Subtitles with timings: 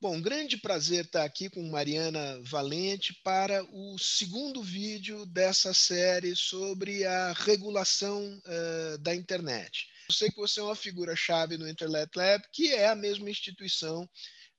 [0.00, 7.04] Bom, grande prazer estar aqui com Mariana Valente para o segundo vídeo dessa série sobre
[7.04, 9.86] a regulação uh, da internet.
[10.08, 14.08] Eu sei que você é uma figura-chave no Internet Lab, que é a mesma instituição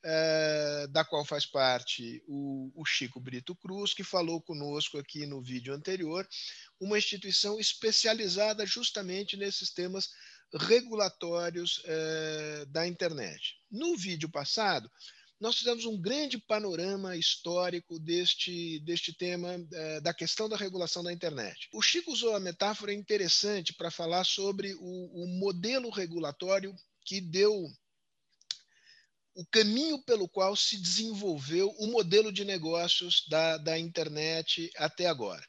[0.03, 5.41] uh, da qual faz parte o, o Chico Brito Cruz, que falou conosco aqui no
[5.41, 6.27] vídeo anterior,
[6.79, 10.09] uma instituição especializada justamente nesses temas
[10.53, 13.55] regulatórios uh, da internet.
[13.71, 14.89] No vídeo passado,
[15.43, 21.11] nós fizemos um grande panorama histórico deste, deste tema, eh, da questão da regulação da
[21.11, 21.67] internet.
[21.73, 26.73] O Chico usou a metáfora interessante para falar sobre o, o modelo regulatório
[27.05, 27.69] que deu
[29.35, 35.43] o caminho pelo qual se desenvolveu o modelo de negócios da, da internet até agora.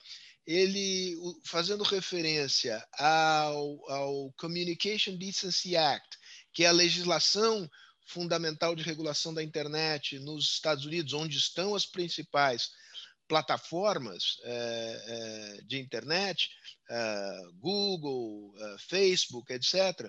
[0.46, 6.18] Ele, fazendo referência ao, ao Communication Decency Act,
[6.52, 7.68] que é a legislação
[8.06, 12.70] fundamental de regulação da internet nos Estados Unidos, onde estão as principais
[13.28, 15.04] plataformas é,
[15.58, 16.50] é, de internet,
[16.90, 18.54] é, Google,
[18.88, 20.08] Facebook, etc.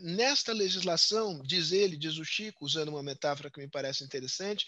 [0.00, 4.66] nesta legislação, diz ele, diz o Chico, usando uma metáfora que me parece interessante,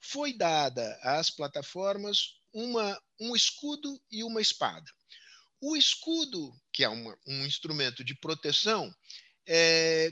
[0.00, 4.86] foi dada às plataformas uma, um escudo e uma espada.
[5.60, 8.94] O escudo, que é uma, um instrumento de proteção,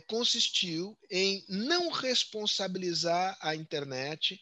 [0.08, 4.40] consistiu em não responsabilizar a internet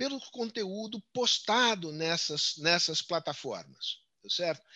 [0.00, 4.66] pelo conteúdo postado nessas, nessas plataformas, tá certo?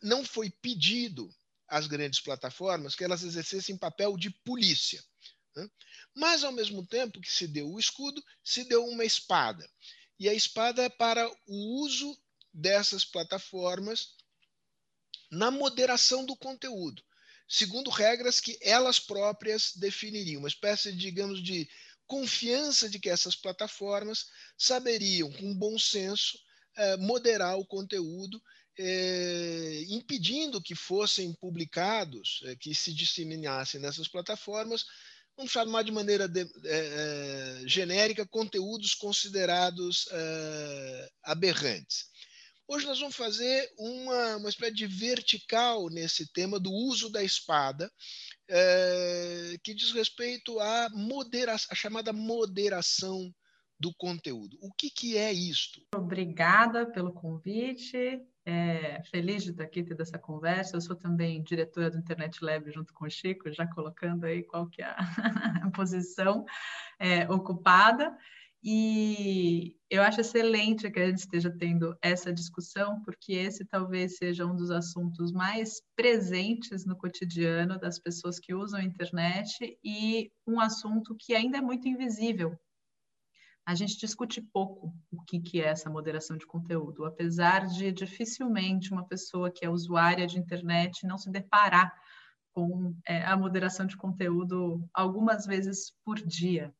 [0.00, 1.28] Não foi pedido
[1.66, 5.04] às grandes plataformas que elas exercessem papel de polícia.
[5.56, 5.68] Né?
[6.14, 9.68] Mas, ao mesmo tempo que se deu o escudo, se deu uma espada.
[10.20, 12.16] E a espada é para o uso
[12.54, 14.14] dessas plataformas
[15.32, 17.02] na moderação do conteúdo
[17.50, 21.68] segundo regras que elas próprias definiriam, uma espécie, digamos, de
[22.10, 24.26] confiança de que essas plataformas
[24.58, 26.36] saberiam, com bom senso,
[26.76, 28.42] eh, moderar o conteúdo,
[28.76, 34.84] eh, impedindo que fossem publicados, eh, que se disseminassem nessas plataformas,
[35.36, 36.44] vamos chamar de maneira de,
[37.66, 40.08] genérica, conteúdos considerados
[41.22, 42.09] aberrantes.
[42.72, 47.90] Hoje nós vamos fazer uma, uma espécie de vertical nesse tema do uso da espada,
[48.48, 53.34] é, que diz respeito à a chamada moderação
[53.76, 54.56] do conteúdo.
[54.62, 55.80] O que, que é isto?
[55.96, 58.22] Obrigada pelo convite.
[58.46, 60.76] É, feliz de estar aqui tendo essa conversa.
[60.76, 64.68] Eu sou também diretora do Internet Lab junto com o Chico, já colocando aí qual
[64.68, 64.96] que é a,
[65.64, 66.44] a posição
[67.00, 68.16] é, ocupada.
[68.62, 74.44] E eu acho excelente que a gente esteja tendo essa discussão, porque esse talvez seja
[74.44, 80.60] um dos assuntos mais presentes no cotidiano das pessoas que usam a internet e um
[80.60, 82.54] assunto que ainda é muito invisível.
[83.64, 88.92] A gente discute pouco o que, que é essa moderação de conteúdo, apesar de dificilmente
[88.92, 91.94] uma pessoa que é usuária de internet não se deparar
[92.52, 96.74] com é, a moderação de conteúdo algumas vezes por dia.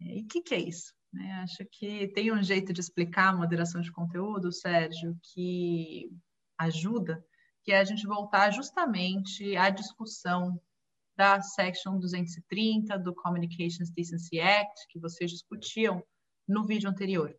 [0.00, 0.92] E o que, que é isso?
[1.12, 1.32] Né?
[1.42, 6.10] Acho que tem um jeito de explicar a moderação de conteúdo, Sérgio, que
[6.58, 7.24] ajuda,
[7.62, 10.60] que é a gente voltar justamente à discussão
[11.16, 16.04] da Section 230 do Communications Decency Act, que vocês discutiam
[16.46, 17.34] no vídeo anterior.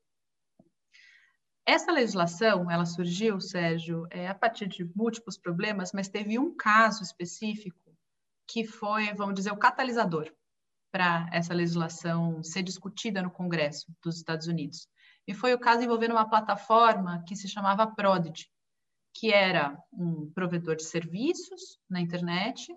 [1.65, 7.03] Essa legislação, ela surgiu, Sérgio, é, a partir de múltiplos problemas, mas teve um caso
[7.03, 7.95] específico
[8.47, 10.33] que foi, vamos dizer, o catalisador
[10.97, 14.87] para essa legislação ser discutida no Congresso dos Estados Unidos.
[15.27, 18.47] E foi o caso envolvendo uma plataforma que se chamava Prodigy,
[19.13, 22.73] que era um provedor de serviços na internet,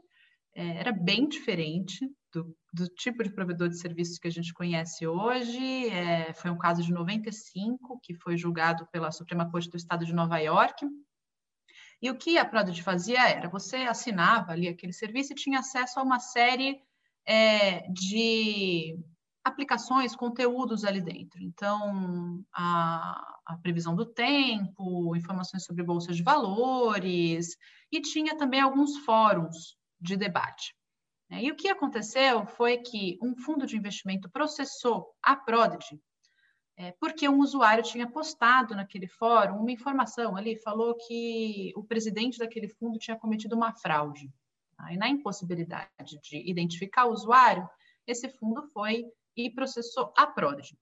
[0.54, 5.06] é, era bem diferente do, do, tipo de provedor de serviços que a gente conhece
[5.06, 5.88] hoje.
[5.88, 10.12] É, foi um caso de 95, que foi julgado pela Suprema Corte do Estado de
[10.12, 10.86] Nova York.
[12.02, 15.98] E o que a Prodigy fazia era, você assinava ali aquele serviço e tinha acesso
[15.98, 16.82] a uma série
[17.26, 18.98] é, de
[19.44, 21.40] aplicações, conteúdos ali dentro.
[21.42, 27.56] Então, a, a, previsão do tempo, informações sobre bolsas de valores,
[27.90, 30.74] e tinha também alguns fóruns de debate.
[31.28, 31.44] Né?
[31.44, 36.00] E o que aconteceu foi que um fundo de investimento processou a Prodigy,
[36.76, 42.38] é, porque um usuário tinha postado naquele fórum uma informação ali, falou que o presidente
[42.38, 44.30] daquele fundo tinha cometido uma fraude.
[44.80, 44.92] Tá?
[44.92, 45.88] E na impossibilidade
[46.22, 47.68] de identificar o usuário,
[48.06, 49.04] esse fundo foi
[49.36, 50.78] e processou a Prodigy.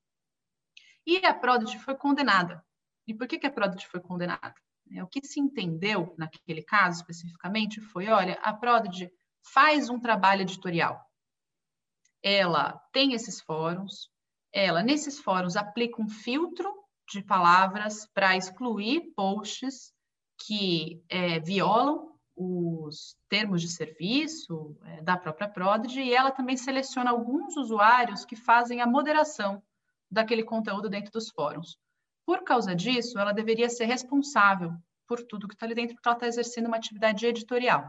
[1.05, 2.65] E a Prodigy foi condenada.
[3.07, 4.55] E por que, que a Prodigy foi condenada?
[5.03, 9.11] O que se entendeu naquele caso especificamente foi, olha, a Prodigy
[9.43, 11.05] faz um trabalho editorial.
[12.23, 14.11] Ela tem esses fóruns,
[14.53, 16.73] ela nesses fóruns aplica um filtro
[17.11, 19.93] de palavras para excluir posts
[20.47, 22.08] que é, violam
[22.39, 28.37] os termos de serviço é, da própria Prodigy e ela também seleciona alguns usuários que
[28.37, 29.61] fazem a moderação
[30.09, 31.77] daquele conteúdo dentro dos fóruns.
[32.25, 34.73] Por causa disso, ela deveria ser responsável
[35.07, 37.83] por tudo que está ali dentro, porque ela está exercendo uma atividade editorial.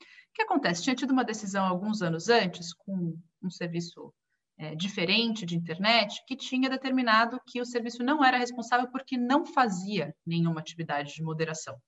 [0.00, 0.82] O que acontece?
[0.82, 4.12] Tinha tido uma decisão alguns anos antes, com um serviço
[4.58, 9.46] é, diferente de internet, que tinha determinado que o serviço não era responsável porque não
[9.46, 11.80] fazia nenhuma atividade de moderação.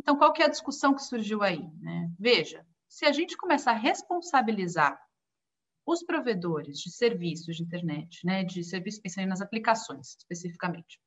[0.00, 1.70] Então, qual que é a discussão que surgiu aí?
[1.78, 2.10] Né?
[2.18, 4.98] Veja, se a gente começar a responsabilizar
[5.86, 10.98] os provedores de serviços de internet, né, de serviços pensando nas aplicações especificamente,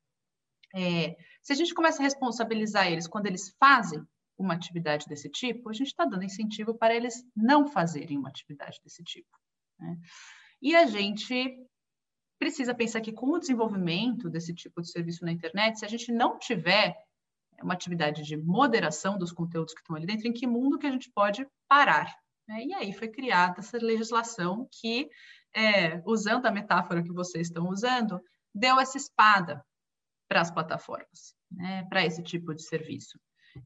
[0.76, 4.06] é, se a gente começa a responsabilizar eles quando eles fazem
[4.38, 8.80] uma atividade desse tipo, a gente está dando incentivo para eles não fazerem uma atividade
[8.84, 9.40] desse tipo.
[9.80, 9.98] Né?
[10.62, 11.68] E a gente
[12.38, 16.12] precisa pensar que com o desenvolvimento desse tipo de serviço na internet, se a gente
[16.12, 16.96] não tiver
[17.64, 20.92] uma atividade de moderação dos conteúdos que estão ali dentro, em que mundo que a
[20.92, 22.14] gente pode parar?
[22.48, 22.66] Né?
[22.66, 25.10] E aí foi criada essa legislação que,
[25.56, 28.22] é, usando a metáfora que vocês estão usando,
[28.54, 29.64] deu essa espada
[30.28, 31.86] para as plataformas, né?
[31.90, 33.20] para esse tipo de serviço,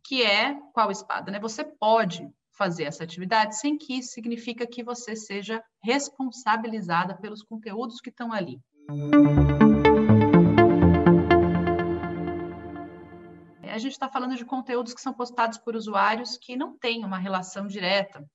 [0.04, 1.32] que é qual espada?
[1.32, 1.40] Né?
[1.40, 8.02] Você pode fazer essa atividade sem que isso significa que você seja responsabilizada pelos conteúdos
[8.02, 8.60] que estão ali.
[13.78, 17.20] A gente está falando de conteúdos que são postados por usuários que não têm uma
[17.20, 18.28] relação direta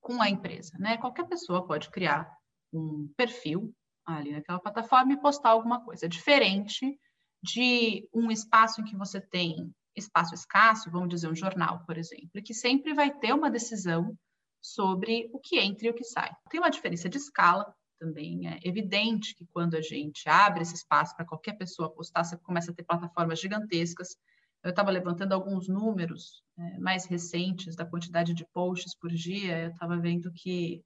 [0.00, 0.96] com a empresa, né?
[0.98, 2.32] Qualquer pessoa pode criar
[2.72, 3.74] um perfil
[4.06, 6.96] ali naquela plataforma e postar alguma coisa diferente
[7.42, 12.40] de um espaço em que você tem espaço escasso, vamos dizer um jornal, por exemplo,
[12.40, 14.16] que sempre vai ter uma decisão
[14.62, 16.30] sobre o que entra e o que sai.
[16.48, 21.16] Tem uma diferença de escala também, é evidente que quando a gente abre esse espaço
[21.16, 24.16] para qualquer pessoa postar, você começa a ter plataformas gigantescas.
[24.62, 29.70] Eu estava levantando alguns números é, mais recentes da quantidade de posts por dia, eu
[29.70, 30.82] estava vendo que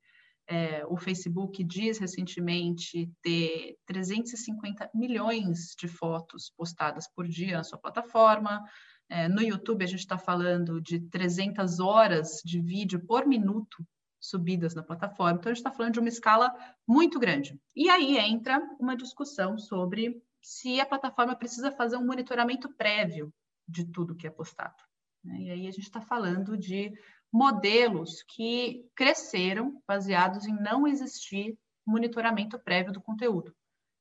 [0.47, 7.79] é, o Facebook diz recentemente ter 350 milhões de fotos postadas por dia na sua
[7.79, 8.63] plataforma.
[9.09, 13.87] É, no YouTube, a gente está falando de 300 horas de vídeo por minuto
[14.21, 15.39] subidas na plataforma.
[15.39, 16.53] Então, a gente está falando de uma escala
[16.87, 17.59] muito grande.
[17.75, 23.33] E aí entra uma discussão sobre se a plataforma precisa fazer um monitoramento prévio
[23.69, 24.83] de tudo que é postado.
[25.25, 25.43] Né?
[25.43, 26.93] E aí a gente está falando de
[27.33, 31.57] modelos que cresceram baseados em não existir
[31.87, 33.55] monitoramento prévio do conteúdo.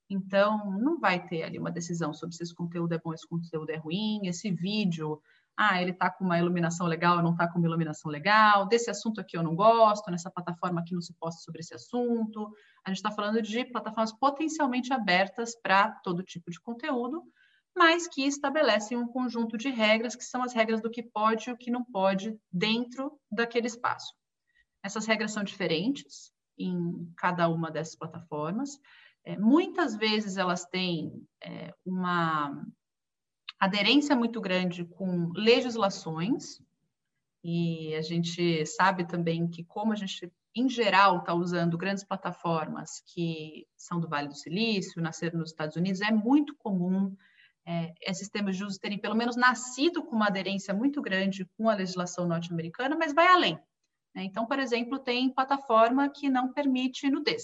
[0.10, 3.70] Então, não vai ter ali uma decisão sobre se esse conteúdo é bom, esse conteúdo
[3.70, 5.22] é ruim, esse vídeo,
[5.58, 9.22] ah, ele está com uma iluminação legal, não está com uma iluminação legal, desse assunto
[9.22, 12.52] aqui eu não gosto, nessa plataforma aqui não se posta sobre esse assunto.
[12.86, 17.24] A gente está falando de plataformas potencialmente abertas para todo tipo de conteúdo,
[17.76, 21.54] mas que estabelecem um conjunto de regras, que são as regras do que pode e
[21.54, 24.14] o que não pode dentro daquele espaço.
[24.84, 28.80] Essas regras são diferentes em cada uma dessas plataformas,
[29.24, 32.66] é, muitas vezes elas têm é, uma
[33.60, 36.60] aderência muito grande com legislações,
[37.44, 43.02] e a gente sabe também que, como a gente, em geral, está usando grandes plataformas
[43.08, 47.16] que são do Vale do Silício, nasceram nos Estados Unidos, é muito comum
[47.66, 51.70] é, esses termos de uso terem, pelo menos, nascido com uma aderência muito grande com
[51.70, 53.56] a legislação norte-americana, mas vai além.
[54.16, 54.24] Né?
[54.24, 57.44] Então, por exemplo, tem plataforma que não permite nudez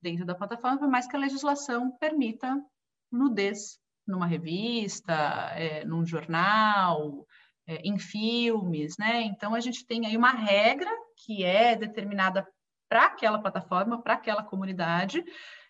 [0.00, 2.62] dentro da plataforma, por mais que a legislação permita
[3.10, 5.14] nudez numa revista,
[5.54, 7.26] é, num jornal,
[7.66, 9.22] é, em filmes, né?
[9.22, 10.90] Então a gente tem aí uma regra
[11.24, 12.46] que é determinada
[12.86, 15.24] para aquela plataforma, para aquela comunidade,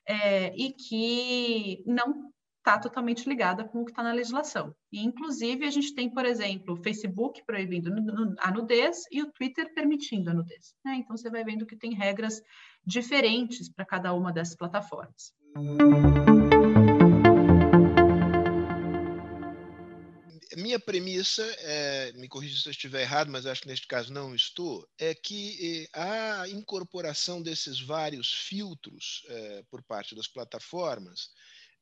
[0.06, 2.33] é, e que não
[2.64, 4.74] está totalmente ligada com o que está na legislação.
[4.90, 7.92] E, inclusive, a gente tem, por exemplo, o Facebook proibindo
[8.38, 10.74] a nudez e o Twitter permitindo a nudez.
[10.82, 10.96] Né?
[10.96, 12.40] Então, você vai vendo que tem regras
[12.86, 15.34] diferentes para cada uma dessas plataformas.
[20.56, 24.34] Minha premissa, é, me corrija se eu estiver errado, mas acho que neste caso não
[24.34, 31.28] estou, é que eh, a incorporação desses vários filtros é, por parte das plataformas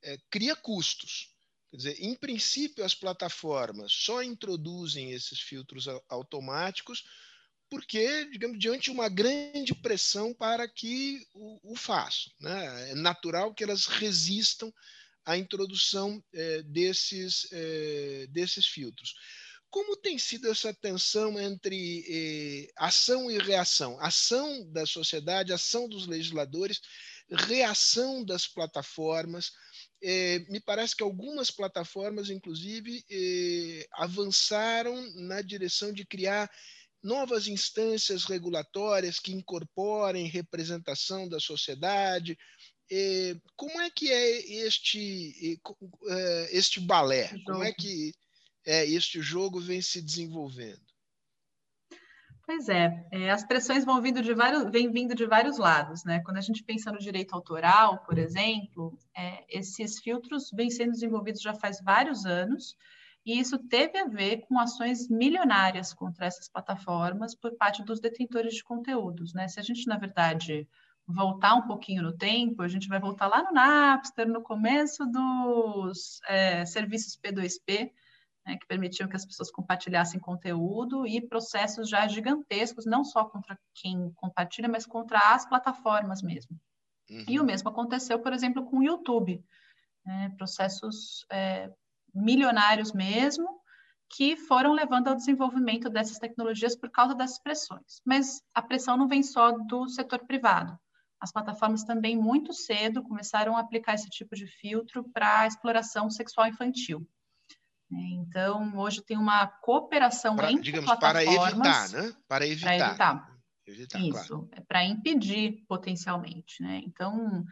[0.02, 1.30] é, cria custos.
[1.70, 7.04] Quer dizer, em princípio, as plataformas só introduzem esses filtros automáticos
[7.70, 12.30] porque, digamos, diante de uma grande pressão para que o, o façam.
[12.38, 12.90] Né?
[12.90, 14.70] É natural que elas resistam
[15.24, 19.14] a introdução é, desses, é, desses filtros.
[19.72, 23.98] Como tem sido essa tensão entre eh, ação e reação?
[24.00, 26.78] Ação da sociedade, ação dos legisladores,
[27.30, 29.50] reação das plataformas.
[30.02, 36.50] Eh, me parece que algumas plataformas, inclusive, eh, avançaram na direção de criar
[37.02, 42.36] novas instâncias regulatórias que incorporem representação da sociedade.
[43.56, 45.58] Como é que é este,
[46.50, 47.32] este balé?
[47.46, 48.12] Como é que
[48.64, 50.91] é, este jogo vem se desenvolvendo?
[52.44, 56.20] Pois é, é, as pressões vão vindo de vários, vêm vindo de vários lados, né?
[56.24, 61.40] Quando a gente pensa no direito autoral, por exemplo, é, esses filtros vêm sendo desenvolvidos
[61.40, 62.76] já faz vários anos,
[63.24, 68.54] e isso teve a ver com ações milionárias contra essas plataformas por parte dos detentores
[68.54, 69.46] de conteúdos, né?
[69.46, 70.68] Se a gente, na verdade,
[71.06, 76.20] voltar um pouquinho no tempo, a gente vai voltar lá no Napster, no começo dos
[76.26, 77.92] é, serviços P2P,
[78.46, 83.58] né, que permitiam que as pessoas compartilhassem conteúdo e processos já gigantescos, não só contra
[83.74, 86.58] quem compartilha, mas contra as plataformas mesmo.
[87.10, 87.24] Uhum.
[87.28, 89.44] E o mesmo aconteceu, por exemplo, com o YouTube.
[90.04, 91.70] Né, processos é,
[92.14, 93.60] milionários mesmo,
[94.08, 98.02] que foram levando ao desenvolvimento dessas tecnologias por causa dessas pressões.
[98.04, 100.78] Mas a pressão não vem só do setor privado.
[101.20, 106.10] As plataformas também, muito cedo, começaram a aplicar esse tipo de filtro para a exploração
[106.10, 107.06] sexual infantil.
[107.92, 108.00] Né?
[108.12, 111.28] Então, hoje tem uma cooperação pra, entre digamos, plataformas.
[111.28, 112.12] Para evitar, né?
[112.26, 112.66] Para evitar.
[112.66, 113.38] Para evitar.
[113.66, 114.48] evitar Isso, claro.
[114.52, 116.62] é para impedir potencialmente.
[116.62, 116.80] Né?
[116.86, 117.44] Então,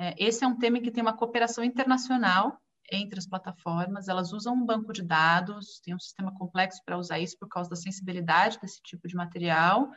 [0.00, 2.58] é, esse é um tema que tem uma cooperação internacional
[2.90, 7.18] entre as plataformas, elas usam um banco de dados, tem um sistema complexo para usar
[7.18, 9.90] isso por causa da sensibilidade desse tipo de material,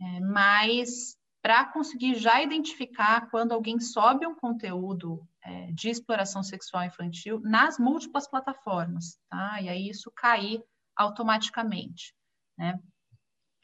[0.00, 6.84] é, mas para conseguir já identificar quando alguém sobe um conteúdo é, de exploração sexual
[6.84, 9.60] infantil nas múltiplas plataformas, tá?
[9.62, 10.62] E aí isso cair
[10.94, 12.14] automaticamente,
[12.56, 12.78] né?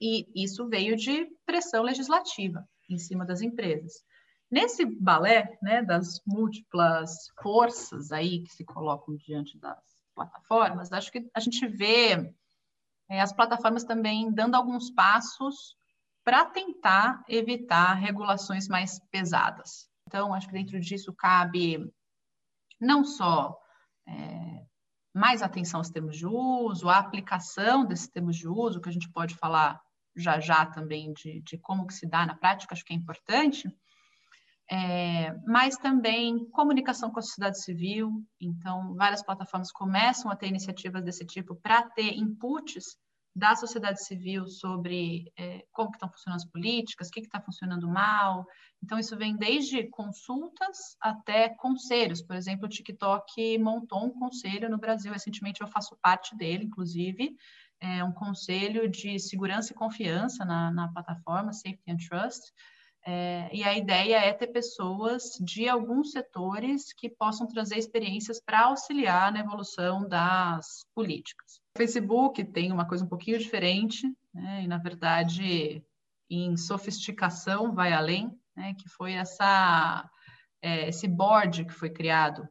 [0.01, 4.03] E isso veio de pressão legislativa em cima das empresas.
[4.51, 9.79] Nesse balé, né, das múltiplas forças aí que se colocam diante das
[10.15, 12.35] plataformas, acho que a gente vê
[13.11, 15.77] é, as plataformas também dando alguns passos
[16.25, 19.89] para tentar evitar regulações mais pesadas.
[20.07, 21.91] Então, acho que dentro disso cabe
[22.81, 23.59] não só
[24.07, 24.67] é,
[25.15, 29.11] mais atenção aos termos de uso, a aplicação desses termos de uso, que a gente
[29.11, 29.81] pode falar
[30.17, 33.69] já já também de, de como que se dá na prática, acho que é importante,
[34.71, 38.25] é, mas também comunicação com a sociedade civil.
[38.41, 42.97] Então, várias plataformas começam a ter iniciativas desse tipo para ter inputs
[43.35, 47.89] da sociedade civil sobre é, como que estão funcionando as políticas, o que está funcionando
[47.89, 48.47] mal.
[48.83, 52.23] Então, isso vem desde consultas até conselhos.
[52.23, 57.37] Por exemplo, o TikTok montou um conselho no Brasil, recentemente eu faço parte dele, inclusive,
[57.81, 62.53] é um conselho de segurança e confiança na, na plataforma Safety and Trust,
[63.07, 68.65] é, e a ideia é ter pessoas de alguns setores que possam trazer experiências para
[68.65, 71.61] auxiliar na evolução das políticas.
[71.75, 75.85] O Facebook tem uma coisa um pouquinho diferente, né, e na verdade,
[76.31, 80.09] em sofisticação vai além, né, que foi essa,
[80.63, 82.49] é, esse board que foi criado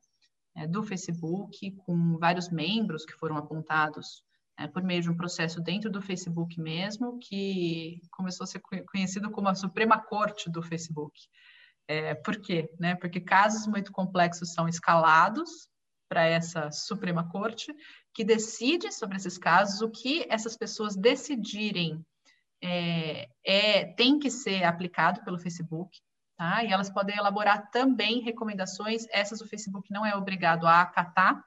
[0.55, 4.23] é, do Facebook, com vários membros que foram apontados
[4.63, 9.29] é, por meio de um processo dentro do Facebook mesmo, que começou a ser conhecido
[9.29, 11.19] como a Suprema Corte do Facebook.
[11.87, 12.69] É, por quê?
[12.79, 12.95] Né?
[12.95, 15.67] Porque casos muito complexos são escalados
[16.07, 17.73] para essa Suprema Corte,
[18.13, 22.05] que decide sobre esses casos o que essas pessoas decidirem
[22.61, 25.99] é, é, tem que ser aplicado pelo Facebook,
[26.37, 26.63] tá?
[26.63, 31.43] E elas podem elaborar também recomendações, essas o Facebook não é obrigado a acatar,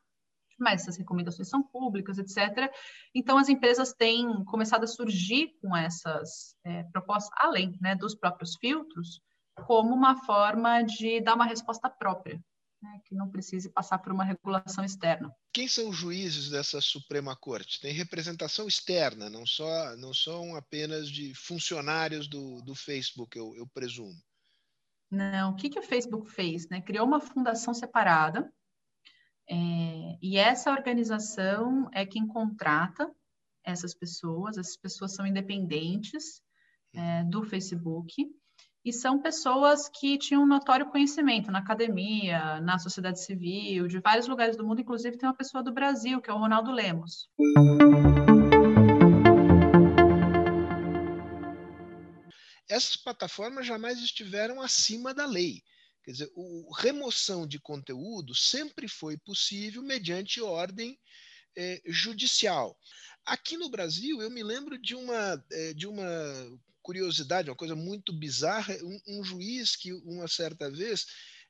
[0.58, 2.70] mas essas recomendações são públicas, etc.
[3.14, 8.56] Então, as empresas têm começado a surgir com essas é, propostas, além né, dos próprios
[8.56, 9.20] filtros,
[9.64, 12.40] como uma forma de dar uma resposta própria,
[12.82, 15.34] né, que não precise passar por uma regulação externa.
[15.52, 17.80] Quem são os juízes dessa Suprema Corte?
[17.80, 23.66] Tem representação externa, não, só, não são apenas de funcionários do, do Facebook, eu, eu
[23.66, 24.14] presumo.
[25.10, 26.68] Não, o que, que o Facebook fez?
[26.68, 26.80] Né?
[26.80, 28.52] Criou uma fundação separada,
[29.48, 33.10] é, e essa organização é quem contrata
[33.64, 36.42] essas pessoas, essas pessoas são independentes
[36.94, 38.26] é, do Facebook
[38.84, 44.28] e são pessoas que tinham um notório conhecimento na academia, na sociedade civil, de vários
[44.28, 47.28] lugares do mundo, inclusive tem uma pessoa do Brasil, que é o Ronaldo Lemos.
[52.68, 55.62] Essas plataformas jamais estiveram acima da lei.
[56.06, 60.96] Quer dizer, o, remoção de conteúdo sempre foi possível mediante ordem
[61.56, 62.78] é, judicial.
[63.24, 66.06] Aqui no Brasil, eu me lembro de uma, é, de uma
[66.80, 71.06] curiosidade, uma coisa muito bizarra, um, um juiz que, uma certa vez,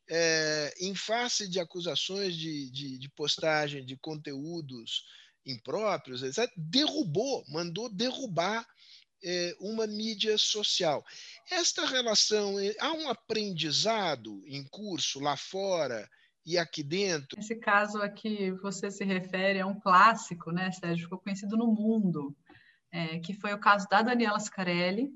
[0.09, 5.05] é, em face de acusações de, de, de postagem de conteúdos
[5.45, 8.67] impróprios, etc., derrubou, mandou derrubar
[9.61, 11.05] uma mídia social.
[11.51, 16.09] Esta relação, é, há um aprendizado em curso lá fora
[16.45, 17.39] e aqui dentro?
[17.39, 21.05] Esse caso a que você se refere é um clássico, né, Sérgio?
[21.05, 22.37] Ficou conhecido no mundo,
[22.93, 25.11] é, que foi o caso da Daniela Scarelli.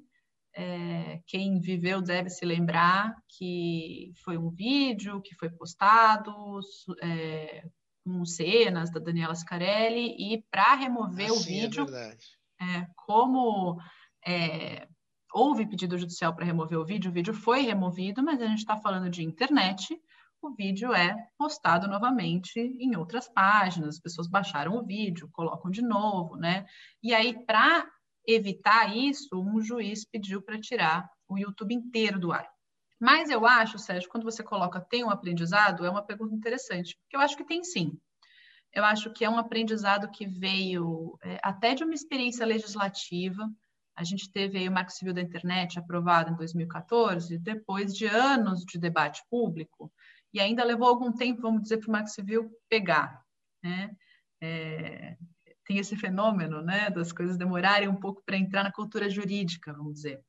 [0.52, 6.60] É, quem viveu deve se lembrar que foi um vídeo que foi postado
[7.00, 7.64] é,
[8.04, 11.86] com cenas da Daniela Scarelli e para remover ah, o é vídeo,
[12.60, 13.78] é como
[15.32, 18.76] houve pedido judicial para remover o vídeo, o vídeo foi removido, mas a gente está
[18.76, 19.96] falando de internet,
[20.42, 25.82] o vídeo é postado novamente em outras páginas, as pessoas baixaram o vídeo, colocam de
[25.82, 26.64] novo, né?
[27.02, 27.86] E aí, para
[28.26, 32.48] evitar isso, um juiz pediu para tirar o YouTube inteiro do ar.
[32.98, 37.16] Mas eu acho, Sérgio, quando você coloca tem um aprendizado, é uma pergunta interessante, porque
[37.16, 37.98] eu acho que tem sim.
[38.72, 43.50] Eu acho que é um aprendizado que veio é, até de uma experiência legislativa.
[43.96, 48.64] A gente teve aí o Marco Civil da Internet aprovado em 2014, depois de anos
[48.64, 49.92] de debate público,
[50.32, 53.20] e ainda levou algum tempo, vamos dizer, para o Marco Civil pegar.
[53.62, 53.90] Né?
[54.40, 55.16] É,
[55.66, 59.94] tem esse fenômeno né, das coisas demorarem um pouco para entrar na cultura jurídica, vamos
[59.94, 60.22] dizer.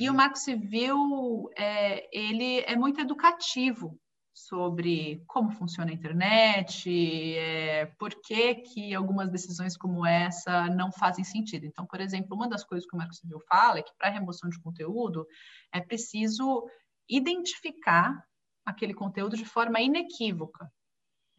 [0.00, 0.16] E o uhum.
[0.16, 3.98] Marco Civil, é, ele é muito educativo
[4.34, 6.88] sobre como funciona a internet,
[7.36, 11.66] é, por que, que algumas decisões como essa não fazem sentido.
[11.66, 14.48] Então, por exemplo, uma das coisas que o Marco Civil fala é que para remoção
[14.48, 15.26] de conteúdo
[15.72, 16.66] é preciso
[17.08, 18.24] identificar
[18.64, 20.70] aquele conteúdo de forma inequívoca.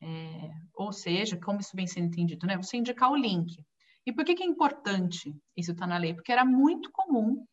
[0.02, 2.58] É, ou seja, como isso vem sendo entendido, né?
[2.58, 3.66] Você indicar o link.
[4.06, 6.14] E por que, que é importante isso estar tá na lei?
[6.14, 7.46] Porque era muito comum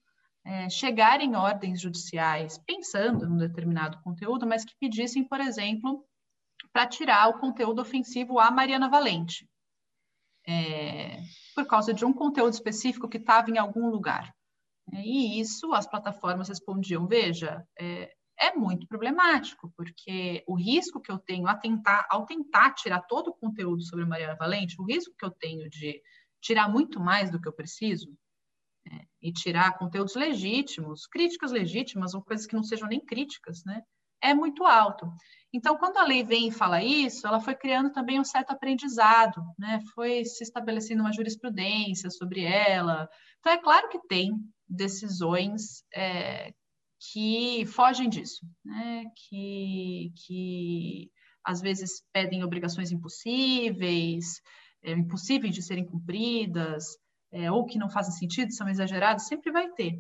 [0.44, 6.04] é, chegar em ordens judiciais pensando em um determinado conteúdo, mas que pedissem, por exemplo,
[6.72, 9.48] para tirar o conteúdo ofensivo à Mariana Valente,
[10.46, 11.18] é,
[11.54, 14.34] por causa de um conteúdo específico que estava em algum lugar.
[14.92, 21.12] É, e isso as plataformas respondiam: veja, é, é muito problemático, porque o risco que
[21.12, 25.14] eu tenho a tentar, ao tentar tirar todo o conteúdo sobre Mariana Valente, o risco
[25.16, 26.00] que eu tenho de
[26.40, 28.10] tirar muito mais do que eu preciso,
[29.22, 33.82] e tirar conteúdos legítimos, críticas legítimas ou coisas que não sejam nem críticas, né,
[34.22, 35.06] é muito alto.
[35.52, 39.42] Então, quando a lei vem e fala isso, ela foi criando também um certo aprendizado,
[39.58, 43.08] né, foi se estabelecendo uma jurisprudência sobre ela.
[43.38, 44.30] Então, é claro que tem
[44.68, 46.52] decisões é,
[47.00, 49.04] que fogem disso, né?
[49.16, 51.10] que, que
[51.44, 54.40] às vezes pedem obrigações impossíveis,
[54.82, 56.84] é, impossíveis de serem cumpridas,
[57.32, 59.92] é, ou que não fazem sentido, são exagerados, sempre vai ter.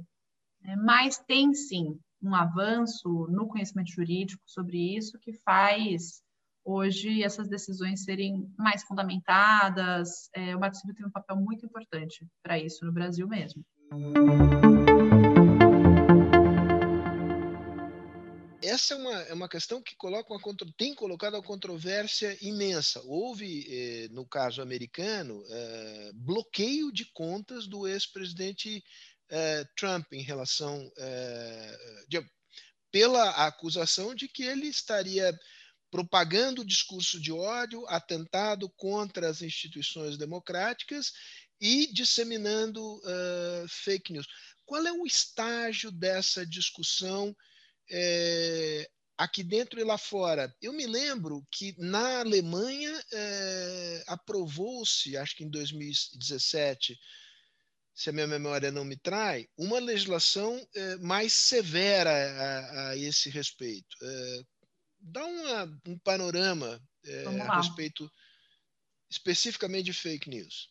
[0.62, 0.76] Né?
[0.76, 6.22] Mas tem sim um avanço no conhecimento jurídico sobre isso que faz
[6.64, 10.28] hoje essas decisões serem mais fundamentadas.
[10.34, 13.64] É, o Marco Civil tem um papel muito importante para isso no Brasil mesmo.
[18.70, 20.40] Essa é uma, é uma questão que coloca uma,
[20.76, 23.00] tem colocado uma controvérsia imensa.
[23.04, 28.82] Houve, eh, no caso americano, eh, bloqueio de contas do ex-presidente
[29.28, 30.90] eh, Trump em relação.
[30.96, 32.24] Eh, de,
[32.92, 35.36] pela acusação de que ele estaria
[35.90, 41.12] propagando discurso de ódio, atentado contra as instituições democráticas
[41.60, 44.26] e disseminando uh, fake news.
[44.64, 47.36] Qual é o estágio dessa discussão
[47.90, 50.54] é, aqui dentro e lá fora.
[50.62, 56.98] Eu me lembro que na Alemanha é, aprovou-se, acho que em 2017,
[57.94, 63.28] se a minha memória não me trai, uma legislação é, mais severa a, a esse
[63.28, 63.96] respeito.
[64.02, 64.42] É,
[65.00, 68.10] dá uma, um panorama é, a respeito
[69.10, 70.70] especificamente de fake news.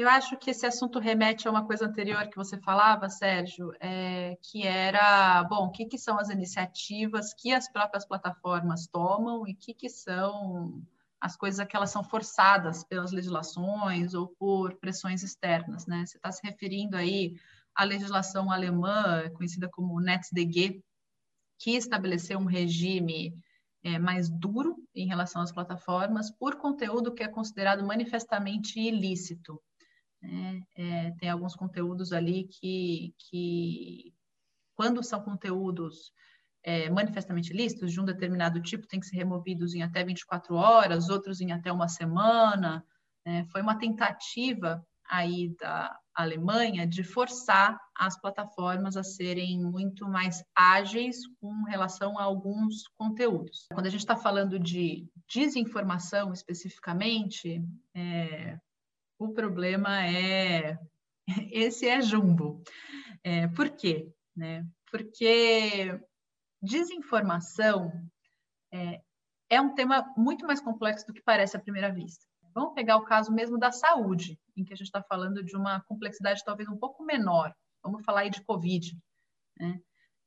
[0.00, 4.34] Eu acho que esse assunto remete a uma coisa anterior que você falava, Sérgio, é,
[4.40, 9.52] que era, bom, o que, que, são as iniciativas que as próprias plataformas tomam e
[9.52, 10.82] o que, que são
[11.20, 16.06] as coisas que elas são forçadas pelas legislações ou por pressões externas, né?
[16.06, 17.34] Você está se referindo aí
[17.74, 20.82] à legislação alemã, conhecida como NetzDG,
[21.58, 23.36] que estabeleceu um regime
[23.84, 29.60] é, mais duro em relação às plataformas por conteúdo que é considerado manifestamente ilícito.
[30.22, 30.62] Né?
[30.76, 34.14] É, tem alguns conteúdos ali que, que,
[34.76, 36.12] quando são conteúdos
[36.62, 41.08] é, manifestamente lícitos de um determinado tipo têm que ser removidos em até 24 horas,
[41.08, 42.84] outros em até uma semana.
[43.24, 43.46] Né?
[43.50, 51.18] Foi uma tentativa aí da Alemanha de forçar as plataformas a serem muito mais ágeis
[51.40, 53.66] com relação a alguns conteúdos.
[53.72, 58.58] Quando a gente está falando de desinformação especificamente, é,
[59.20, 60.78] o problema é
[61.52, 62.62] esse é jumbo.
[63.22, 64.10] É, por quê?
[64.34, 64.66] Né?
[64.90, 66.00] Porque
[66.62, 67.92] desinformação
[68.72, 69.02] é,
[69.50, 72.24] é um tema muito mais complexo do que parece à primeira vista.
[72.54, 75.80] Vamos pegar o caso mesmo da saúde, em que a gente está falando de uma
[75.82, 77.54] complexidade talvez um pouco menor.
[77.82, 78.98] Vamos falar aí de Covid.
[79.58, 79.80] Né?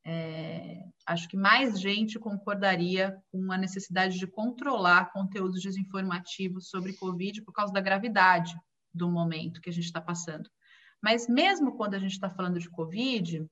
[0.06, 7.41] É, acho que mais gente concordaria com a necessidade de controlar conteúdos desinformativos sobre Covid
[7.41, 8.56] por causa da gravidade
[8.93, 10.49] do momento que a gente está passando.
[11.01, 13.45] Mas mesmo quando a gente está falando de Covid,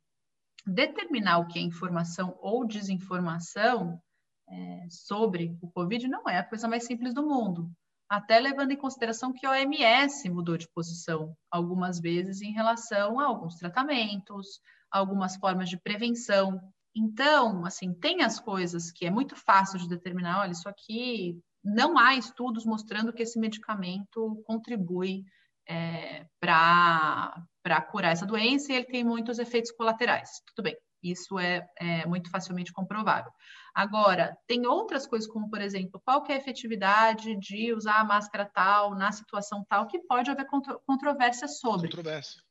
[0.65, 4.01] determinar o que é informação ou desinformação
[4.49, 7.71] é, sobre o Covid não é a coisa mais simples do mundo.
[8.09, 13.25] Até levando em consideração que a OMS mudou de posição algumas vezes em relação a
[13.25, 14.59] alguns tratamentos,
[14.91, 16.59] algumas formas de prevenção.
[16.93, 21.97] Então, assim, tem as coisas que é muito fácil de determinar, olha, isso aqui não
[21.97, 25.23] há estudos mostrando que esse medicamento contribui
[25.67, 30.41] é, para curar essa doença e ele tem muitos efeitos colaterais.
[30.47, 33.31] Tudo bem, isso é, é, muito facilmente comprovável.
[33.73, 38.45] Agora, tem outras coisas, como, por exemplo, qual é a efetividade de usar a máscara
[38.45, 41.89] tal, na situação tal, que pode haver contro controvérsia sobre.
[41.89, 42.41] Controvérsia.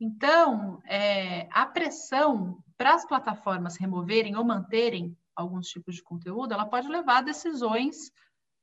[0.00, 6.66] Então, é, a pressão para as plataformas removerem ou manterem alguns tipos de conteúdo, ela
[6.66, 8.10] pode levar a decisões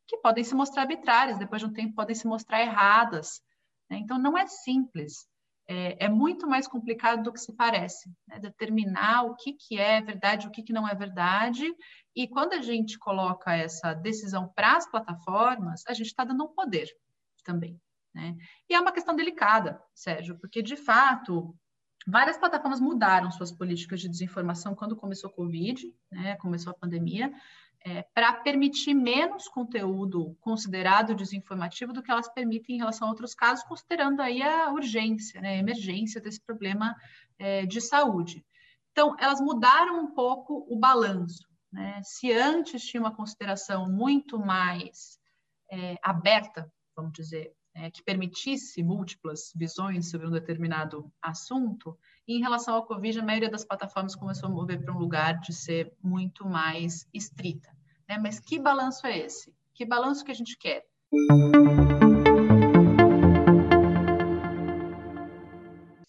[0.08, 3.42] que podem se mostrar arbitrárias, depois de um tempo podem se mostrar erradas.
[3.90, 3.98] Né?
[3.98, 5.28] Então, não é simples.
[5.68, 8.38] É, é, muito mais complicado do que se parece, né?
[8.38, 11.74] determinar o que, que é verdade, o que, que não é verdade.
[12.16, 16.54] E quando a gente coloca essa decisão para as plataformas, a gente está dando um
[16.54, 16.88] poder
[17.44, 17.82] também.
[18.14, 18.36] Né?
[18.70, 21.56] E é uma questão delicada, Sérgio, porque de fato
[22.06, 26.36] várias plataformas mudaram suas políticas de desinformação quando começou a Covid, né?
[26.36, 27.32] começou a pandemia
[27.86, 33.36] é, para permitir menos conteúdo considerado desinformativo do que elas permitem em relação a outros
[33.36, 36.96] casos, considerando aí a urgência, né, a emergência desse problema
[37.38, 38.44] é, de saúde.
[38.92, 41.48] Então, elas mudaram um pouco o balanço.
[41.72, 42.02] Né?
[42.04, 45.20] Se antes tinha uma consideração muito mais
[45.72, 52.42] é, aberta, vamos dizer, é, que permitisse múltiplas visões sobre um determinado assunto, e em
[52.42, 55.94] relação ao Covid, a maioria das plataformas começou a mover para um lugar de ser
[56.02, 57.70] muito mais estrita.
[58.08, 58.18] Né?
[58.18, 59.54] Mas que balanço é esse?
[59.74, 60.86] Que balanço que a gente quer?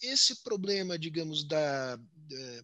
[0.01, 1.99] Esse problema, digamos, da,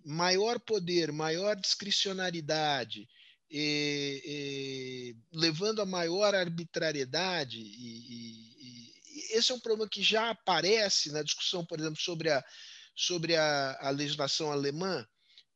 [0.05, 3.07] maior poder, maior discricionariedade,
[3.51, 8.52] e, e, levando a maior arbitrariedade, e,
[9.33, 12.43] esse é um problema que já aparece na discussão, por exemplo, sobre a,
[12.95, 15.05] sobre a, a legislação alemã,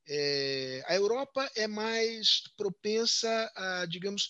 [0.10, 4.30] é, a Europa é mais propensa a, digamos,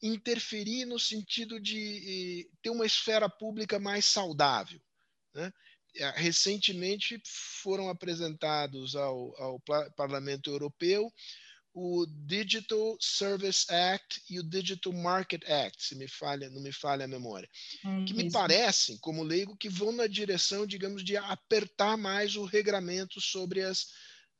[0.00, 4.80] interferir no sentido de ter uma esfera pública mais saudável.
[5.34, 5.52] Né?
[5.96, 7.20] É, recentemente
[7.62, 9.60] foram apresentados ao, ao
[9.96, 11.12] Parlamento Europeu
[11.78, 17.04] o Digital Service Act e o Digital Market Act, se me falha, não me falha
[17.04, 17.46] a memória,
[17.84, 22.46] é que me parecem, como leigo, que vão na direção, digamos, de apertar mais o
[22.46, 23.88] regramento sobre as,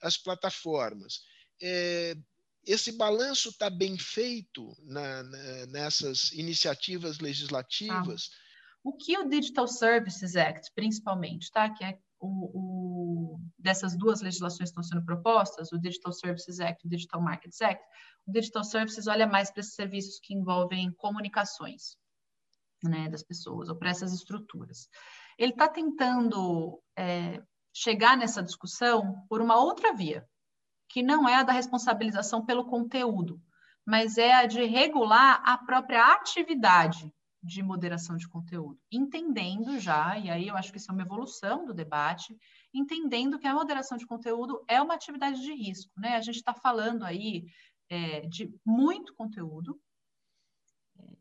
[0.01, 1.21] as plataformas.
[1.61, 2.17] É,
[2.65, 8.31] esse balanço está bem feito na, na, nessas iniciativas legislativas?
[8.33, 8.37] Ah.
[8.83, 11.69] O que o Digital Services Act, principalmente, tá?
[11.69, 16.85] que é o, o, dessas duas legislações que estão sendo propostas, o Digital Services Act
[16.85, 17.83] e o Digital Markets Act,
[18.27, 21.97] o Digital Services olha mais para esses serviços que envolvem comunicações
[22.83, 24.89] né, das pessoas, ou para essas estruturas.
[25.39, 30.27] Ele está tentando é, chegar nessa discussão por uma outra via,
[30.89, 33.41] que não é a da responsabilização pelo conteúdo,
[33.85, 40.31] mas é a de regular a própria atividade de moderação de conteúdo, entendendo já, e
[40.31, 42.37] aí eu acho que isso é uma evolução do debate,
[42.75, 46.17] entendendo que a moderação de conteúdo é uma atividade de risco, né?
[46.17, 47.47] A gente está falando aí
[47.89, 49.81] é, de muito conteúdo,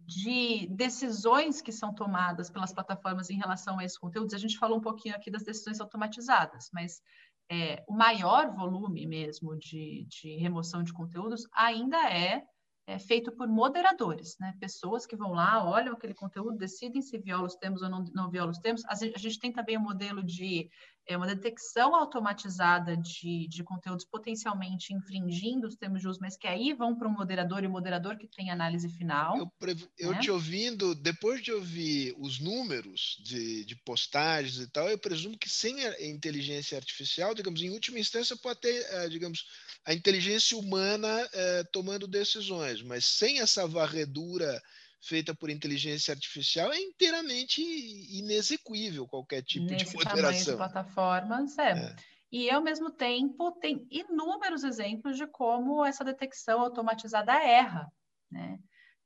[0.08, 4.34] de decisões que são tomadas pelas plataformas em relação a esses conteúdos.
[4.34, 7.02] A gente falou um pouquinho aqui das decisões automatizadas, mas
[7.50, 12.44] é, o maior volume mesmo de, de remoção de conteúdos ainda é,
[12.88, 14.54] é, feito por moderadores, né?
[14.60, 18.30] pessoas que vão lá, olham aquele conteúdo, decidem se viola os termos ou não, não
[18.30, 18.84] viola os termos.
[18.86, 20.70] A gente, tem também o um modelo de
[21.08, 26.48] é uma detecção automatizada de, de conteúdos potencialmente infringindo os termos de uso, mas que
[26.48, 29.38] aí vão para o moderador e o moderador que tem análise final.
[29.38, 29.52] Eu,
[29.98, 30.20] eu né?
[30.20, 35.50] te ouvindo, depois de ouvir os números de, de postagens e tal, eu presumo que
[35.50, 39.46] sem a inteligência artificial, digamos, em última instância, pode ter, eh, digamos,
[39.86, 44.62] a inteligência humana eh, tomando decisões, mas sem essa varredura
[45.06, 50.54] feita por inteligência artificial é inteiramente inexequível qualquer tipo Nesse de moderação.
[50.54, 51.72] de plataformas, é.
[51.72, 51.96] é.
[52.32, 57.90] E, ao mesmo tempo, tem inúmeros exemplos de como essa detecção automatizada erra.
[58.30, 58.60] Né?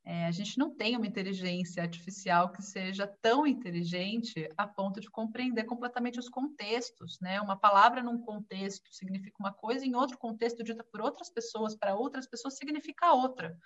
[0.04, 5.10] É, a gente não tem uma inteligência artificial que seja tão inteligente a ponto de
[5.10, 7.20] compreender completamente os contextos.
[7.20, 7.40] Né?
[7.40, 11.94] Uma palavra num contexto significa uma coisa, em outro contexto, dita por outras pessoas, para
[11.94, 13.56] outras pessoas, significa outra.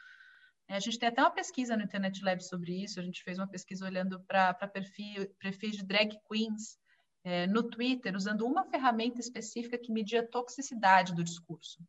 [0.69, 2.99] É, a gente tem até uma pesquisa no Internet Lab sobre isso.
[2.99, 6.79] A gente fez uma pesquisa olhando para perfil, perfis de drag queens
[7.23, 11.83] é, no Twitter, usando uma ferramenta específica que media a toxicidade do discurso.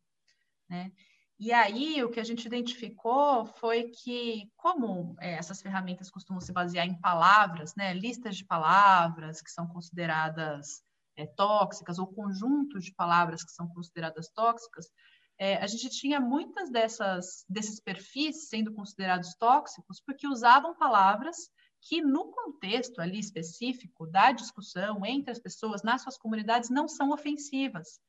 [0.68, 0.92] Né?
[1.38, 6.50] E aí, o que a gente identificou foi que, como é, essas ferramentas costumam se
[6.50, 10.82] basear em palavras, né, listas de palavras que são consideradas
[11.14, 14.90] é, tóxicas, ou conjuntos de palavras que são consideradas tóxicas,
[15.38, 21.36] é, a gente tinha muitas dessas desses perfis sendo considerados tóxicos porque usavam palavras
[21.82, 27.10] que no contexto ali específico da discussão entre as pessoas nas suas comunidades não são
[27.10, 28.00] ofensivas.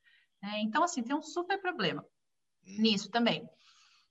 [0.43, 2.01] É, então assim tem um super problema
[2.65, 2.81] hum.
[2.81, 3.47] nisso também.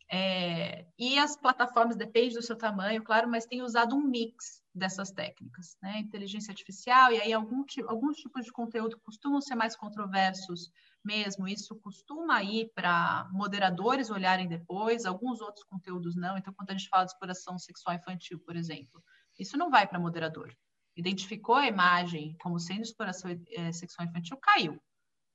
[0.08, 5.10] É, e as plataformas depende do seu tamanho, claro, mas tem usado um mix dessas
[5.10, 5.98] técnicas, né?
[5.98, 10.70] Inteligência artificial e aí algum, alguns tipos de conteúdo costumam ser mais controversos
[11.06, 11.48] mesmo.
[11.48, 16.36] Isso costuma ir para moderadores olharem depois, alguns outros conteúdos não.
[16.36, 19.02] Então, quando a gente fala de exploração sexual infantil, por exemplo,
[19.38, 20.54] isso não vai para moderador.
[20.96, 24.80] Identificou a imagem como sendo exploração é, sexual infantil, caiu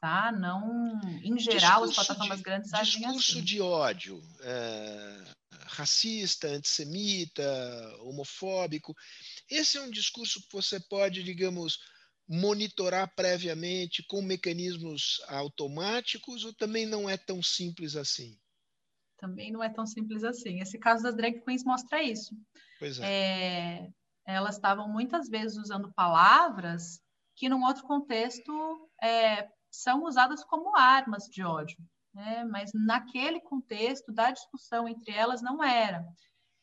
[0.02, 0.32] tá?
[0.32, 3.44] Não, em geral, discurso as plataformas de, grandes agem Discurso assim.
[3.44, 5.24] de ódio, é,
[5.68, 7.44] racista, antissemita,
[8.00, 8.96] homofóbico.
[9.48, 11.80] Esse é um discurso que você pode, digamos,
[12.28, 18.40] monitorar previamente com mecanismos automáticos ou também não é tão simples assim?
[19.18, 20.60] Também não é tão simples assim.
[20.62, 22.36] Esse caso das drag queens mostra isso.
[22.80, 23.84] Pois é.
[23.84, 23.92] é
[24.26, 27.02] elas estavam muitas vezes usando palavras
[27.36, 31.78] que, num outro contexto, é, são usadas como armas de ódio,
[32.14, 32.44] né?
[32.46, 36.06] mas naquele contexto da discussão entre elas não era.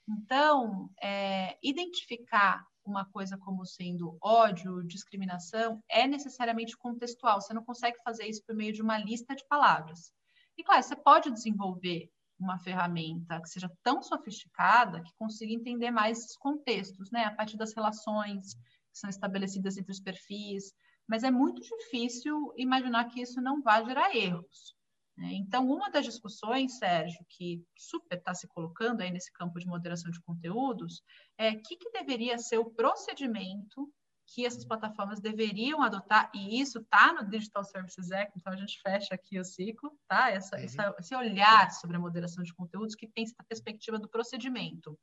[0.08, 7.40] Então, é, identificar uma coisa como sendo ódio, discriminação, é necessariamente contextual.
[7.40, 10.12] Você não consegue fazer isso por meio de uma lista de palavras.
[10.56, 16.18] E claro, você pode desenvolver uma ferramenta que seja tão sofisticada que consiga entender mais
[16.18, 17.24] esses contextos, né?
[17.24, 20.72] A partir das relações que são estabelecidas entre os perfis,
[21.06, 24.77] mas é muito difícil imaginar que isso não vai gerar erros.
[25.18, 25.32] Né?
[25.32, 30.12] Então, uma das discussões, Sérgio, que super está se colocando aí nesse campo de moderação
[30.12, 31.02] de conteúdos,
[31.36, 33.92] é o que, que deveria ser o procedimento
[34.28, 38.78] que essas plataformas deveriam adotar, e isso está no Digital Services Act, então a gente
[38.80, 40.30] fecha aqui o ciclo, tá?
[40.30, 40.62] Essa, uhum.
[40.62, 44.96] essa, esse olhar sobre a moderação de conteúdos que pensa na perspectiva do procedimento.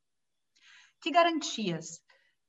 [1.02, 2.00] Que garantias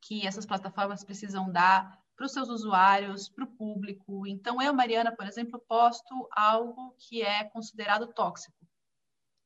[0.02, 4.26] que essas plataformas precisam dar para os seus usuários, para o público.
[4.26, 8.58] Então, eu, Mariana, por exemplo, posto algo que é considerado tóxico.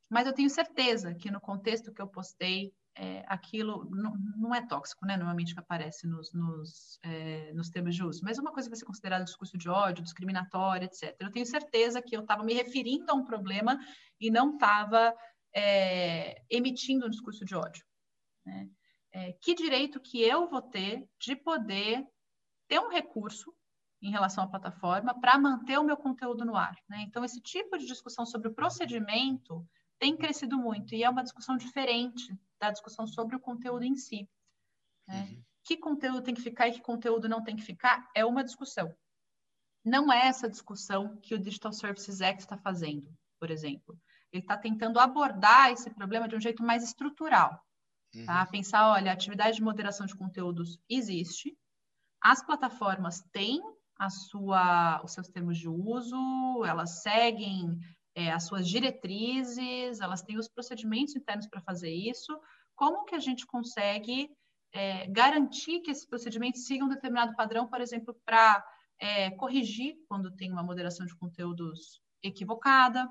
[0.10, 5.06] Mas eu tenho certeza que no contexto que eu postei, é, aquilo não, é tóxico,
[5.06, 5.16] né?
[5.16, 8.22] Normalmente que aparece nos, nos, é, nos termos de uso.
[8.24, 11.16] Mas uma coisa vai ser considerada discurso de ódio, discriminatório, etc.
[11.20, 13.80] Eu tenho certeza que eu estava me referindo a um problema
[14.20, 15.14] e não estava
[15.54, 17.86] é, emitindo um discurso de ódio.
[18.46, 18.70] Né?
[19.14, 22.06] É, que direito que eu vou ter de poder
[22.72, 23.54] ter um recurso
[24.02, 26.74] em relação à plataforma para manter o meu conteúdo no ar.
[26.88, 27.02] Né?
[27.02, 29.68] Então, esse tipo de discussão sobre o procedimento
[30.00, 34.26] tem crescido muito e é uma discussão diferente da discussão sobre o conteúdo em si.
[35.06, 35.24] Né?
[35.24, 35.44] Uhum.
[35.66, 38.96] Que conteúdo tem que ficar e que conteúdo não tem que ficar é uma discussão.
[39.84, 44.00] Não é essa discussão que o Digital Services Act está fazendo, por exemplo.
[44.32, 47.62] Ele está tentando abordar esse problema de um jeito mais estrutural.
[48.26, 48.44] Tá?
[48.44, 48.52] Uhum.
[48.52, 51.58] Pensar, olha, a atividade de moderação de conteúdos existe,
[52.22, 53.62] as plataformas têm
[53.98, 57.80] a sua, os seus termos de uso, elas seguem
[58.16, 62.40] é, as suas diretrizes, elas têm os procedimentos internos para fazer isso.
[62.76, 64.30] Como que a gente consegue
[64.74, 68.64] é, garantir que esses procedimentos sigam um determinado padrão, por exemplo, para
[69.00, 73.10] é, corrigir quando tem uma moderação de conteúdos equivocada,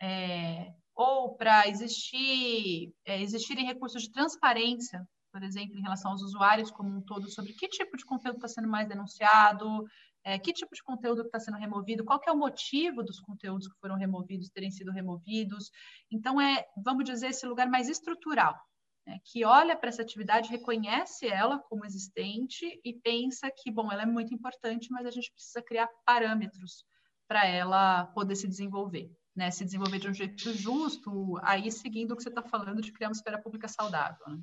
[0.00, 6.70] é, ou para existir, é, existirem recursos de transparência por exemplo, em relação aos usuários
[6.70, 9.86] como um todo, sobre que tipo de conteúdo está sendo mais denunciado,
[10.24, 13.78] é, que tipo de conteúdo está sendo removido, qual é o motivo dos conteúdos que
[13.80, 15.70] foram removidos terem sido removidos.
[16.10, 18.54] Então, é, vamos dizer, esse lugar mais estrutural,
[19.06, 24.02] né, que olha para essa atividade, reconhece ela como existente e pensa que, bom, ela
[24.02, 26.84] é muito importante, mas a gente precisa criar parâmetros
[27.26, 29.10] para ela poder se desenvolver.
[29.36, 32.90] Né, se desenvolver de um jeito justo, aí seguindo o que você está falando de
[32.92, 34.26] criar uma esfera pública saudável.
[34.26, 34.38] Né?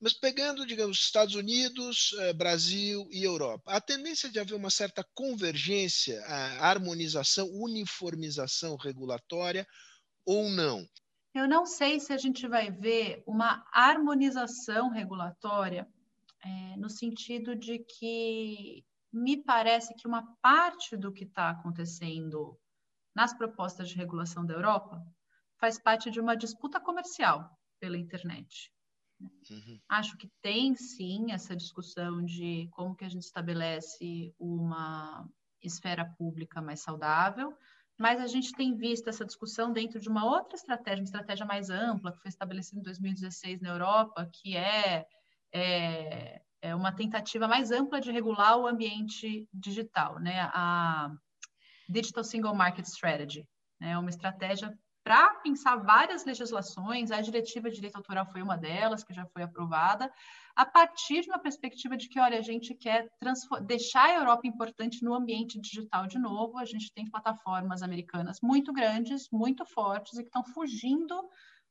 [0.00, 5.04] Mas pegando, digamos, Estados Unidos, eh, Brasil e Europa, a tendência de haver uma certa
[5.14, 6.24] convergência,
[6.58, 9.66] harmonização, uniformização regulatória
[10.24, 10.86] ou não?
[11.34, 15.86] Eu não sei se a gente vai ver uma harmonização regulatória
[16.42, 22.58] é, no sentido de que me parece que uma parte do que está acontecendo
[23.14, 25.04] nas propostas de regulação da Europa
[25.58, 28.72] faz parte de uma disputa comercial pela internet.
[29.20, 29.80] Uhum.
[29.88, 35.28] Acho que tem sim essa discussão de como que a gente estabelece uma
[35.62, 37.54] esfera pública mais saudável,
[37.98, 41.68] mas a gente tem visto essa discussão dentro de uma outra estratégia, uma estratégia mais
[41.68, 45.06] ampla, que foi estabelecida em 2016 na Europa, que é,
[45.52, 50.50] é, é uma tentativa mais ampla de regular o ambiente digital, né?
[50.52, 51.10] A
[51.88, 53.46] Digital Single Market Strategy,
[53.80, 53.92] né?
[53.92, 59.02] É uma estratégia para pensar várias legislações, a diretiva de direito autoral foi uma delas,
[59.02, 60.12] que já foi aprovada,
[60.54, 63.08] a partir de uma perspectiva de que, olha, a gente quer
[63.62, 68.72] deixar a Europa importante no ambiente digital de novo, a gente tem plataformas americanas muito
[68.72, 71.18] grandes, muito fortes e que estão fugindo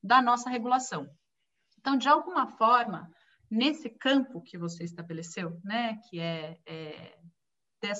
[0.01, 1.07] da nossa regulação.
[1.77, 3.09] Então, de alguma forma,
[3.49, 7.19] nesse campo que você estabeleceu, né, que é, é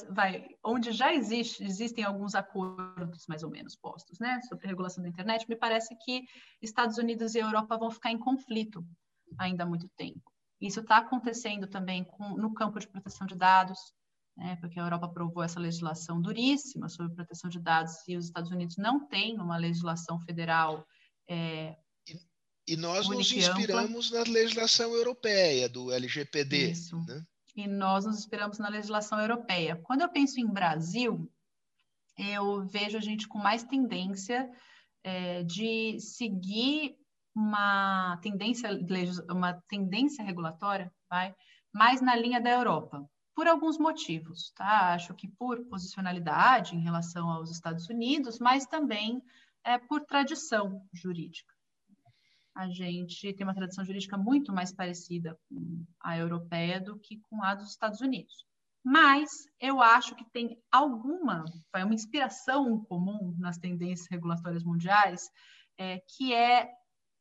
[0.10, 5.10] vai, onde já existe, existem alguns acordos mais ou menos postos, né, sobre regulação da
[5.10, 6.24] internet, me parece que
[6.62, 8.86] Estados Unidos e Europa vão ficar em conflito
[9.38, 10.32] ainda há muito tempo.
[10.60, 13.80] Isso está acontecendo também com, no campo de proteção de dados,
[14.36, 18.52] né, porque a Europa aprovou essa legislação duríssima sobre proteção de dados e os Estados
[18.52, 20.86] Unidos não têm uma legislação federal
[21.30, 21.78] é,
[22.70, 26.72] e nós nos inspiramos na legislação europeia do LGPD.
[26.72, 26.98] Isso.
[27.08, 27.26] Né?
[27.56, 29.76] e nós nos inspiramos na legislação europeia.
[29.84, 31.30] Quando eu penso em Brasil,
[32.18, 34.50] eu vejo a gente com mais tendência
[35.04, 36.96] é, de seguir
[37.36, 38.70] uma tendência,
[39.30, 41.36] uma tendência regulatória, vai,
[41.74, 44.94] mais na linha da Europa, por alguns motivos, tá?
[44.94, 49.22] Acho que por posicionalidade em relação aos Estados Unidos, mas também
[49.64, 51.59] é, por tradição jurídica
[52.60, 57.42] a gente tem uma tradição jurídica muito mais parecida com a europeia do que com
[57.42, 58.46] a dos Estados Unidos.
[58.84, 65.30] Mas eu acho que tem alguma, uma inspiração comum nas tendências regulatórias mundiais,
[65.78, 66.70] é, que é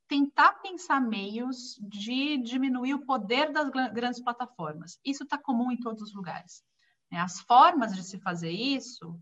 [0.09, 4.99] tentar pensar meios de diminuir o poder das grandes plataformas.
[5.05, 6.65] Isso está comum em todos os lugares.
[7.13, 7.21] Né?
[7.21, 9.17] As formas de se fazer isso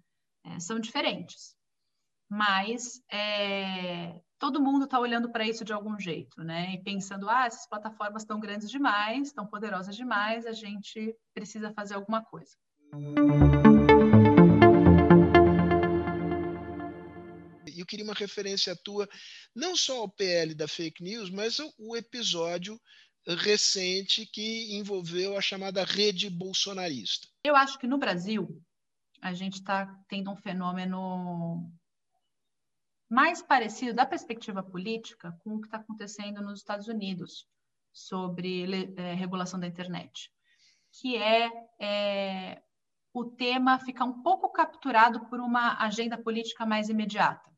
[0.45, 1.55] é, são diferentes,
[2.31, 6.75] mas é, todo mundo está olhando para isso de algum jeito, né?
[6.75, 11.95] E pensando, ah, essas plataformas estão grandes demais, estão poderosas demais, a gente precisa fazer
[11.95, 12.57] alguma coisa.
[17.77, 19.09] Eu queria uma referência tua,
[19.55, 22.81] não só ao PL da fake news, mas o episódio
[23.27, 27.27] recente que envolveu a chamada rede bolsonarista.
[27.45, 28.63] Eu acho que no Brasil
[29.21, 31.71] a gente está tendo um fenômeno
[33.09, 37.47] mais parecido, da perspectiva política, com o que está acontecendo nos Estados Unidos
[37.93, 40.31] sobre é, regulação da internet,
[40.93, 42.63] que é, é
[43.15, 47.51] o tema ficar um pouco capturado por uma agenda política mais imediata.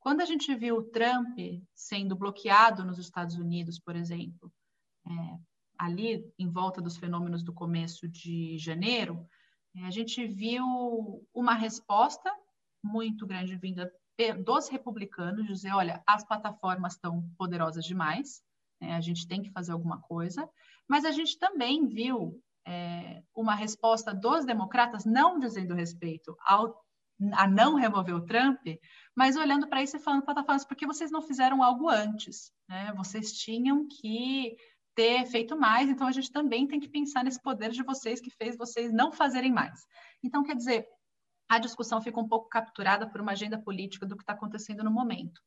[0.00, 1.36] Quando a gente viu o Trump
[1.74, 4.50] sendo bloqueado nos Estados Unidos, por exemplo,
[5.06, 5.10] é,
[5.76, 9.28] ali em volta dos fenômenos do começo de janeiro,
[9.76, 10.64] é, a gente viu
[11.34, 12.32] uma resposta
[12.82, 13.92] muito grande vinda
[14.44, 18.42] dos republicanos dizer, olha, as plataformas estão poderosas demais,
[18.80, 20.48] né, a gente tem que fazer alguma coisa,
[20.88, 26.82] mas a gente também viu é, uma resposta dos democratas não dizendo respeito ao,
[27.32, 28.60] a não remover o Trump,
[29.14, 32.52] mas olhando para isso e falando plataformas, por que vocês não fizeram algo antes?
[32.68, 32.92] Né?
[32.96, 34.56] Vocês tinham que
[34.94, 38.30] ter feito mais, então a gente também tem que pensar nesse poder de vocês que
[38.30, 39.86] fez vocês não fazerem mais.
[40.24, 40.88] Então, quer dizer,
[41.48, 44.90] a discussão fica um pouco capturada por uma agenda política do que está acontecendo no
[44.90, 45.40] momento.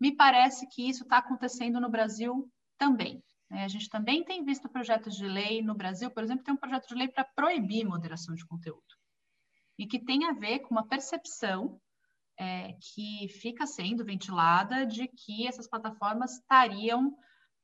[0.00, 3.22] Me parece que isso está acontecendo no Brasil também.
[3.50, 3.64] Né?
[3.64, 6.88] A gente também tem visto projetos de lei no Brasil, por exemplo, tem um projeto
[6.88, 8.82] de lei para proibir moderação de conteúdo
[9.78, 11.80] e que tem a ver com uma percepção
[12.38, 17.16] é, que fica sendo ventilada de que essas plataformas estariam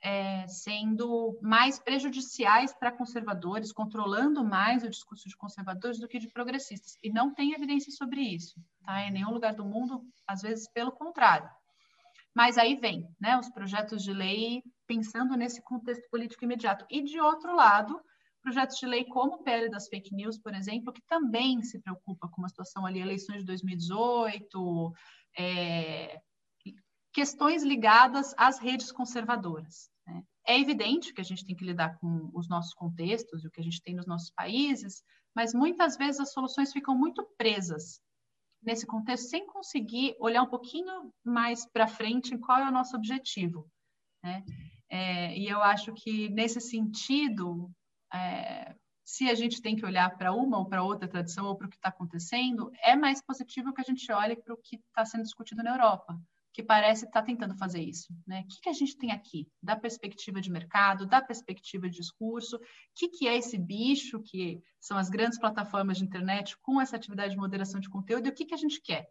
[0.03, 6.29] é, sendo mais prejudiciais para conservadores, controlando mais o discurso de conservadores do que de
[6.29, 6.99] progressistas.
[7.03, 9.03] E não tem evidência sobre isso, tá?
[9.03, 11.49] Em nenhum lugar do mundo, às vezes pelo contrário.
[12.35, 16.85] Mas aí vem, né, os projetos de lei pensando nesse contexto político imediato.
[16.91, 18.01] E de outro lado,
[18.43, 22.29] projetos de lei como o PL das fake news, por exemplo, que também se preocupa
[22.29, 24.93] com uma situação ali, eleições de 2018,
[25.39, 26.21] é,
[27.13, 29.92] questões ligadas às redes conservadoras.
[30.47, 33.61] É evidente que a gente tem que lidar com os nossos contextos e o que
[33.61, 35.03] a gente tem nos nossos países,
[35.35, 38.01] mas muitas vezes as soluções ficam muito presas
[38.63, 42.97] nesse contexto, sem conseguir olhar um pouquinho mais para frente em qual é o nosso
[42.97, 43.69] objetivo.
[44.23, 44.45] Né?
[44.89, 47.71] É, e eu acho que, nesse sentido,
[48.13, 51.67] é, se a gente tem que olhar para uma ou para outra tradição ou para
[51.67, 55.05] o que está acontecendo, é mais positivo que a gente olhe para o que está
[55.05, 56.21] sendo discutido na Europa
[56.53, 58.15] que parece estar tá tentando fazer isso.
[58.27, 58.41] Né?
[58.41, 59.49] O que, que, a gente tem aqui?
[59.63, 62.61] Da perspectiva de mercado, da perspectiva de discurso, o
[62.95, 67.35] que, que é esse bicho que são as grandes plataformas de internet com essa atividade
[67.35, 69.07] de moderação de conteúdo e o que, que a gente quer?